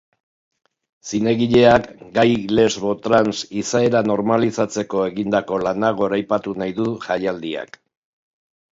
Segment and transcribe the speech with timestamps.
[1.11, 7.83] Zinegileak gay-lesbo-trans izaera normalizatzeko egindako lana goraipatu nahi du jaialdiak.